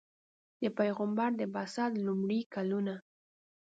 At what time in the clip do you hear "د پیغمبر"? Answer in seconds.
0.61-1.29